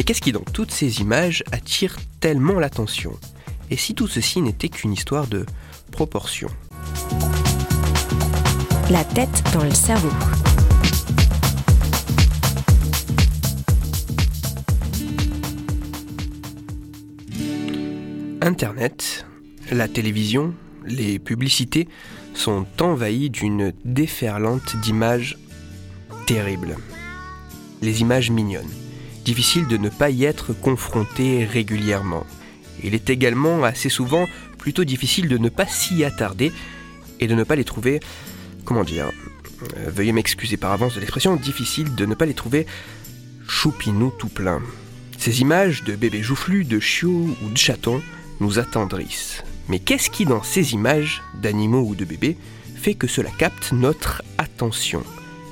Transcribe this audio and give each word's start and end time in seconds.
Mais 0.00 0.04
qu'est-ce 0.04 0.22
qui, 0.22 0.32
dans 0.32 0.40
toutes 0.40 0.70
ces 0.70 1.02
images, 1.02 1.44
attire 1.52 1.98
tellement 2.20 2.58
l'attention? 2.58 3.12
Et 3.70 3.76
si 3.76 3.94
tout 3.94 4.08
ceci 4.08 4.40
n'était 4.40 4.70
qu'une 4.70 4.94
histoire 4.94 5.26
de 5.26 5.44
proportion? 5.92 6.48
La 8.90 9.04
tête 9.04 9.44
dans 9.52 9.62
le 9.62 9.74
cerveau. 9.74 10.08
Internet, 18.40 19.26
la 19.70 19.86
télévision, 19.86 20.54
les 20.86 21.18
publicités 21.18 21.88
sont 22.32 22.64
envahis 22.80 23.28
d'une 23.28 23.74
déferlante 23.84 24.76
d'images 24.76 25.36
terribles. 26.26 26.78
Les 27.82 28.00
images 28.00 28.30
mignonnes. 28.30 28.70
Difficile 29.30 29.68
de 29.68 29.76
ne 29.76 29.90
pas 29.90 30.10
y 30.10 30.24
être 30.24 30.52
confronté 30.52 31.44
régulièrement. 31.44 32.26
Il 32.82 32.96
est 32.96 33.10
également 33.10 33.62
assez 33.62 33.88
souvent 33.88 34.26
plutôt 34.58 34.82
difficile 34.82 35.28
de 35.28 35.38
ne 35.38 35.48
pas 35.48 35.68
s'y 35.68 36.02
attarder 36.02 36.50
et 37.20 37.28
de 37.28 37.36
ne 37.36 37.44
pas 37.44 37.54
les 37.54 37.62
trouver, 37.62 38.00
comment 38.64 38.82
dire, 38.82 39.08
euh, 39.76 39.88
veuillez 39.88 40.10
m'excuser 40.10 40.56
par 40.56 40.72
avance 40.72 40.96
de 40.96 40.98
l'expression, 40.98 41.36
difficile 41.36 41.94
de 41.94 42.06
ne 42.06 42.16
pas 42.16 42.26
les 42.26 42.34
trouver 42.34 42.66
choupinou 43.46 44.12
tout 44.18 44.28
plein. 44.28 44.60
Ces 45.16 45.42
images 45.42 45.84
de 45.84 45.94
bébés 45.94 46.24
joufflus, 46.24 46.64
de 46.64 46.80
chiots 46.80 47.36
ou 47.40 47.50
de 47.50 47.56
chatons 47.56 48.02
nous 48.40 48.58
attendrissent. 48.58 49.44
Mais 49.68 49.78
qu'est-ce 49.78 50.10
qui, 50.10 50.24
dans 50.24 50.42
ces 50.42 50.72
images 50.72 51.22
d'animaux 51.40 51.84
ou 51.86 51.94
de 51.94 52.04
bébés, 52.04 52.36
fait 52.74 52.94
que 52.94 53.06
cela 53.06 53.30
capte 53.38 53.70
notre 53.70 54.24
attention? 54.38 55.04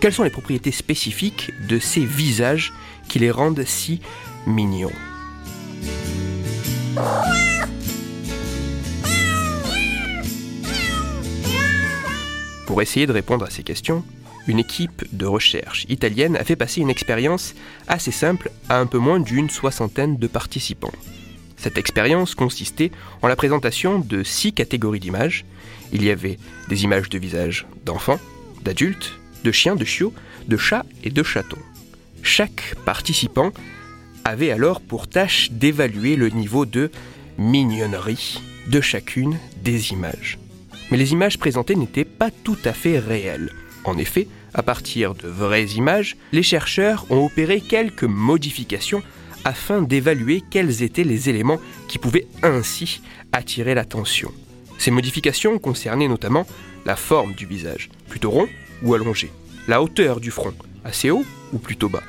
Quelles 0.00 0.14
sont 0.14 0.24
les 0.24 0.30
propriétés 0.30 0.72
spécifiques 0.72 1.52
de 1.68 1.78
ces 1.78 2.06
visages 2.06 2.72
qui 3.06 3.18
les 3.18 3.30
rendent 3.30 3.64
si 3.66 4.00
mignons? 4.46 4.92
Pour 12.66 12.80
essayer 12.80 13.06
de 13.06 13.12
répondre 13.12 13.44
à 13.44 13.50
ces 13.50 13.62
questions, 13.62 14.02
une 14.46 14.58
équipe 14.58 15.04
de 15.12 15.26
recherche 15.26 15.84
italienne 15.90 16.36
a 16.36 16.44
fait 16.44 16.56
passer 16.56 16.80
une 16.80 16.88
expérience 16.88 17.54
assez 17.86 18.10
simple 18.10 18.50
à 18.70 18.78
un 18.78 18.86
peu 18.86 18.98
moins 18.98 19.20
d'une 19.20 19.50
soixantaine 19.50 20.16
de 20.16 20.26
participants. 20.26 20.92
Cette 21.58 21.76
expérience 21.76 22.34
consistait 22.34 22.90
en 23.20 23.28
la 23.28 23.36
présentation 23.36 23.98
de 23.98 24.22
six 24.22 24.54
catégories 24.54 25.00
d'images. 25.00 25.44
Il 25.92 26.02
y 26.02 26.10
avait 26.10 26.38
des 26.70 26.84
images 26.84 27.10
de 27.10 27.18
visages 27.18 27.66
d'enfants, 27.84 28.18
d'adultes, 28.62 29.19
de 29.44 29.52
chiens, 29.52 29.76
de 29.76 29.84
chiots, 29.84 30.14
de 30.48 30.56
chats 30.56 30.86
et 31.04 31.10
de 31.10 31.22
chatons. 31.22 31.58
Chaque 32.22 32.74
participant 32.84 33.52
avait 34.24 34.50
alors 34.50 34.80
pour 34.80 35.08
tâche 35.08 35.50
d'évaluer 35.50 36.16
le 36.16 36.28
niveau 36.28 36.66
de 36.66 36.90
mignonnerie 37.38 38.40
de 38.68 38.80
chacune 38.80 39.38
des 39.62 39.92
images. 39.92 40.38
Mais 40.90 40.96
les 40.96 41.12
images 41.12 41.38
présentées 41.38 41.76
n'étaient 41.76 42.04
pas 42.04 42.30
tout 42.30 42.58
à 42.64 42.72
fait 42.72 42.98
réelles. 42.98 43.52
En 43.84 43.96
effet, 43.96 44.28
à 44.52 44.62
partir 44.62 45.14
de 45.14 45.28
vraies 45.28 45.64
images, 45.76 46.16
les 46.32 46.42
chercheurs 46.42 47.06
ont 47.10 47.24
opéré 47.24 47.60
quelques 47.60 48.04
modifications 48.04 49.02
afin 49.44 49.80
d'évaluer 49.80 50.42
quels 50.50 50.82
étaient 50.82 51.04
les 51.04 51.28
éléments 51.28 51.60
qui 51.88 51.98
pouvaient 51.98 52.26
ainsi 52.42 53.00
attirer 53.32 53.74
l'attention. 53.74 54.32
Ces 54.78 54.90
modifications 54.90 55.58
concernaient 55.58 56.08
notamment 56.08 56.46
la 56.84 56.96
forme 56.96 57.34
du 57.34 57.46
visage, 57.46 57.90
plutôt 58.08 58.30
rond 58.30 58.48
ou 58.82 58.94
allongé, 58.94 59.30
la 59.68 59.82
hauteur 59.82 60.20
du 60.20 60.30
front, 60.30 60.54
assez 60.84 61.10
haut 61.10 61.24
ou 61.52 61.58
plutôt 61.58 61.88
bas, 61.88 62.02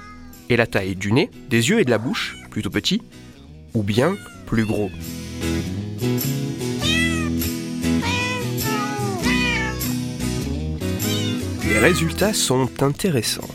et 0.50 0.58
la 0.58 0.68
taille 0.68 0.96
du 0.96 1.12
nez, 1.12 1.30
des 1.50 1.70
yeux 1.70 1.80
et 1.80 1.86
de 1.86 1.90
la 1.90 1.98
bouche, 1.98 2.38
plutôt 2.50 2.70
petits 2.70 3.02
ou 3.74 3.84
bien 3.84 4.16
plus 4.46 4.66
gros. 4.66 4.92
Les 11.68 11.80
résultats 11.80 12.34
sont 12.34 12.70
intéressants. 12.82 13.48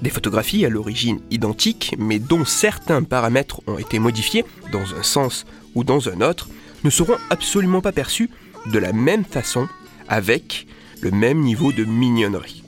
Des 0.00 0.10
photographies 0.10 0.64
à 0.64 0.68
l'origine 0.68 1.20
identiques, 1.30 1.94
mais 1.98 2.18
dont 2.18 2.44
certains 2.44 3.02
paramètres 3.02 3.60
ont 3.66 3.78
été 3.78 3.98
modifiés 3.98 4.44
dans 4.72 4.94
un 4.94 5.02
sens 5.02 5.44
ou 5.74 5.84
dans 5.84 6.08
un 6.08 6.20
autre, 6.22 6.48
ne 6.82 6.90
seront 6.90 7.18
absolument 7.30 7.80
pas 7.80 7.92
perçus 7.92 8.30
de 8.66 8.78
la 8.78 8.92
même 8.92 9.24
façon 9.24 9.68
avec 10.08 10.66
le 11.02 11.10
même 11.10 11.40
niveau 11.40 11.72
de 11.72 11.84
mignonnerie. 11.84 12.61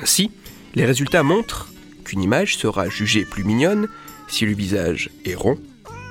Ainsi, 0.00 0.30
les 0.74 0.84
résultats 0.84 1.22
montrent 1.22 1.68
qu'une 2.04 2.22
image 2.22 2.56
sera 2.56 2.88
jugée 2.88 3.24
plus 3.24 3.44
mignonne 3.44 3.88
si 4.28 4.44
le 4.44 4.54
visage 4.54 5.10
est 5.24 5.34
rond, 5.34 5.58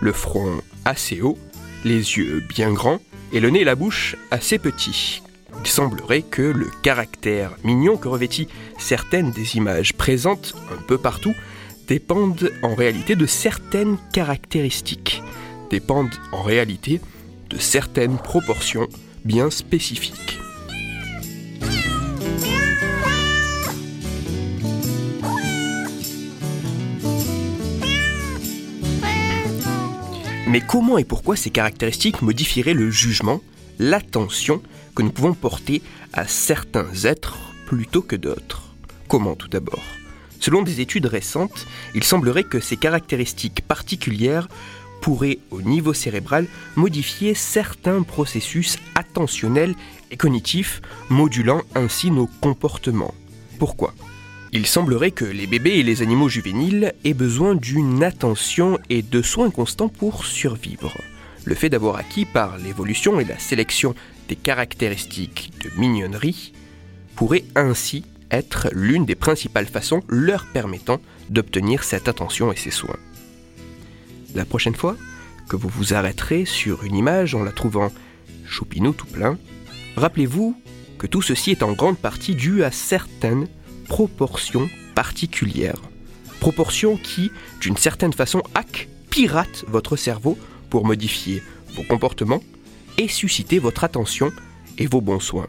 le 0.01 0.11
front 0.11 0.61
assez 0.85 1.21
haut, 1.21 1.37
les 1.83 2.17
yeux 2.17 2.43
bien 2.47 2.71
grands 2.71 2.99
et 3.33 3.39
le 3.39 3.49
nez 3.49 3.61
et 3.61 3.65
la 3.65 3.75
bouche 3.75 4.15
assez 4.31 4.57
petits, 4.57 5.21
il 5.63 5.67
semblerait 5.67 6.21
que 6.21 6.41
le 6.41 6.67
caractère 6.83 7.51
mignon 7.63 7.97
que 7.97 8.07
revêtit 8.07 8.47
certaines 8.77 9.31
des 9.31 9.57
images 9.57 9.93
présentes 9.93 10.55
un 10.71 10.81
peu 10.81 10.97
partout 10.97 11.33
dépendent 11.87 12.51
en 12.63 12.75
réalité 12.75 13.15
de 13.15 13.25
certaines 13.25 13.97
caractéristiques, 14.13 15.21
dépendent 15.69 16.15
en 16.31 16.43
réalité 16.43 17.01
de 17.49 17.57
certaines 17.57 18.17
proportions 18.17 18.87
bien 19.25 19.49
spécifiques. 19.49 20.39
Mais 30.47 30.61
comment 30.61 30.97
et 30.97 31.03
pourquoi 31.03 31.35
ces 31.35 31.49
caractéristiques 31.49 32.21
modifieraient 32.21 32.73
le 32.73 32.89
jugement, 32.89 33.41
l'attention 33.79 34.61
que 34.95 35.03
nous 35.03 35.11
pouvons 35.11 35.33
porter 35.33 35.81
à 36.13 36.25
certains 36.25 36.87
êtres 37.03 37.37
plutôt 37.65 38.01
que 38.01 38.15
d'autres? 38.15 38.63
Comment 39.09 39.35
tout 39.35 39.49
d'abord? 39.49 39.83
Selon 40.39 40.61
des 40.61 40.79
études 40.79 41.07
récentes, 41.07 41.67
il 41.95 42.05
semblerait 42.05 42.45
que 42.45 42.61
ces 42.61 42.77
caractéristiques 42.77 43.61
particulières 43.67 44.47
pourraient, 45.01 45.39
au 45.51 45.61
niveau 45.61 45.93
cérébral, 45.93 46.47
modifier 46.77 47.33
certains 47.33 48.01
processus 48.03 48.77
attentionnels 48.95 49.75
et 50.11 50.17
cognitifs, 50.17 50.81
modulant 51.09 51.63
ainsi 51.75 52.09
nos 52.09 52.27
comportements. 52.39 53.13
Pourquoi? 53.59 53.93
Il 54.53 54.65
semblerait 54.65 55.11
que 55.11 55.25
les 55.25 55.47
bébés 55.47 55.77
et 55.77 55.83
les 55.83 56.01
animaux 56.01 56.29
juvéniles 56.29 56.93
aient 57.03 57.13
besoin 57.13 57.55
d'une 57.55 58.03
attention 58.03 58.79
et 58.89 59.01
de 59.01 59.21
soins 59.21 59.51
constants 59.51 59.89
pour 59.89 60.25
survivre. 60.25 60.93
Le 61.43 61.55
fait 61.55 61.69
d'avoir 61.69 61.97
acquis 61.97 62.25
par 62.25 62.57
l'évolution 62.57 63.19
et 63.19 63.25
la 63.25 63.39
sélection 63.39 63.95
des 64.27 64.35
caractéristiques 64.35 65.51
de 65.63 65.79
mignonnerie 65.79 66.53
pourrait 67.15 67.45
ainsi 67.55 68.05
être 68.31 68.69
l'une 68.73 69.05
des 69.05 69.15
principales 69.15 69.65
façons 69.65 70.01
leur 70.07 70.45
permettant 70.45 70.99
d'obtenir 71.29 71.83
cette 71.83 72.07
attention 72.07 72.51
et 72.51 72.57
ces 72.57 72.71
soins. 72.71 72.97
La 74.35 74.45
prochaine 74.45 74.75
fois 74.75 74.97
que 75.49 75.55
vous 75.55 75.69
vous 75.69 75.93
arrêterez 75.93 76.45
sur 76.45 76.83
une 76.83 76.95
image 76.95 77.35
en 77.35 77.43
la 77.43 77.51
trouvant 77.51 77.91
choupinou 78.45 78.91
tout 78.91 79.07
plein, 79.07 79.37
rappelez-vous 79.95 80.55
que 80.97 81.07
tout 81.07 81.21
ceci 81.21 81.51
est 81.51 81.63
en 81.63 81.73
grande 81.73 81.97
partie 81.97 82.35
dû 82.35 82.63
à 82.63 82.71
certaines 82.71 83.47
proportions 83.87 84.69
particulières. 84.95 85.81
Proportions 86.39 86.97
qui, 86.97 87.31
d'une 87.61 87.77
certaine 87.77 88.13
façon, 88.13 88.41
hack, 88.53 88.89
piratent 89.09 89.65
votre 89.67 89.95
cerveau 89.95 90.37
pour 90.69 90.85
modifier 90.85 91.41
vos 91.73 91.83
comportements 91.83 92.43
et 92.97 93.07
susciter 93.07 93.59
votre 93.59 93.83
attention 93.83 94.31
et 94.77 94.87
vos 94.87 95.01
bons 95.01 95.19
soins. 95.19 95.47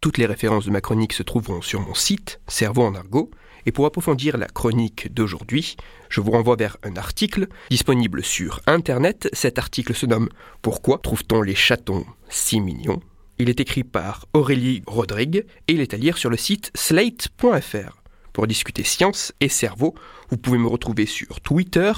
Toutes 0.00 0.18
les 0.18 0.26
références 0.26 0.64
de 0.64 0.70
ma 0.70 0.80
chronique 0.80 1.12
se 1.12 1.22
trouveront 1.22 1.62
sur 1.62 1.80
mon 1.80 1.94
site 1.94 2.40
Cerveau 2.46 2.82
en 2.82 2.94
argot, 2.94 3.30
et 3.66 3.72
pour 3.72 3.84
approfondir 3.84 4.38
la 4.38 4.46
chronique 4.46 5.12
d'aujourd'hui, 5.12 5.76
je 6.08 6.22
vous 6.22 6.30
renvoie 6.30 6.56
vers 6.56 6.78
un 6.82 6.96
article 6.96 7.48
disponible 7.70 8.24
sur 8.24 8.60
Internet. 8.66 9.28
Cet 9.34 9.58
article 9.58 9.94
se 9.94 10.06
nomme 10.06 10.30
Pourquoi 10.62 10.98
trouve-t-on 10.98 11.42
les 11.42 11.54
chatons 11.54 12.06
si 12.30 12.60
mignons? 12.60 13.02
Il 13.40 13.48
est 13.48 13.58
écrit 13.58 13.84
par 13.84 14.26
Aurélie 14.34 14.82
Rodrigue 14.86 15.46
et 15.66 15.72
il 15.72 15.80
est 15.80 15.94
à 15.94 15.96
lire 15.96 16.18
sur 16.18 16.28
le 16.28 16.36
site 16.36 16.70
slate.fr. 16.74 18.02
pour 18.34 18.46
discuter 18.46 18.84
science 18.84 19.32
et 19.40 19.48
cerveau. 19.48 19.94
Vous 20.28 20.36
pouvez 20.36 20.58
me 20.58 20.66
retrouver 20.68 21.06
sur 21.06 21.40
Twitter, 21.40 21.90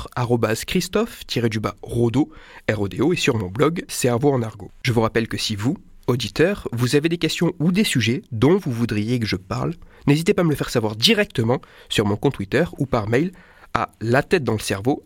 Christophe-Rodo, 0.69 2.31
R-O-D-O, 2.73 3.13
et 3.13 3.17
sur 3.17 3.37
mon 3.37 3.49
blog 3.49 3.85
Cerveau 3.89 4.31
en 4.31 4.41
argot. 4.41 4.71
Je 4.85 4.93
vous 4.93 5.01
rappelle 5.01 5.27
que 5.27 5.37
si 5.37 5.57
vous, 5.57 5.77
auditeur, 6.07 6.69
vous 6.71 6.95
avez 6.95 7.09
des 7.09 7.19
questions 7.19 7.53
ou 7.59 7.73
des 7.73 7.83
sujets 7.83 8.23
dont 8.31 8.57
vous 8.57 8.71
voudriez 8.71 9.19
que 9.19 9.27
je 9.27 9.35
parle, 9.35 9.75
n'hésitez 10.07 10.35
pas 10.35 10.43
à 10.43 10.45
me 10.45 10.51
le 10.51 10.57
faire 10.57 10.71
savoir 10.71 10.95
directement 10.95 11.61
sur 11.89 12.07
mon 12.07 12.15
compte 12.15 12.35
Twitter 12.35 12.67
ou 12.79 12.87
par 12.87 13.09
mail 13.09 13.33
à 13.75 13.91
la 14.01 14.23
tête 14.23 14.45
dans 14.45 14.53
le 14.53 14.61
cerveau 14.61 15.03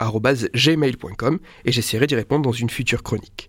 gmail.com 0.55 1.39
et 1.65 1.73
j'essaierai 1.73 2.07
d'y 2.07 2.15
répondre 2.15 2.43
dans 2.43 2.53
une 2.53 2.69
future 2.69 3.03
chronique. 3.03 3.49